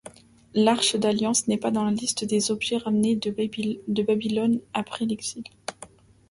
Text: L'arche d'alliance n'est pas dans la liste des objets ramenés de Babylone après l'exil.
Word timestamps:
L'arche 0.55 0.95
d'alliance 0.95 1.47
n'est 1.47 1.59
pas 1.59 1.69
dans 1.69 1.83
la 1.85 1.91
liste 1.91 2.25
des 2.25 2.49
objets 2.49 2.77
ramenés 2.77 3.15
de 3.17 4.01
Babylone 4.01 4.59
après 4.73 5.05
l'exil. 5.05 5.43